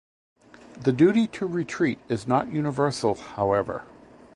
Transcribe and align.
The 0.79 0.91
duty 0.93 1.27
to 1.27 1.45
retreat 1.45 1.99
is 2.09 2.25
not 2.27 2.51
universal, 2.51 3.13
however. 3.13 3.83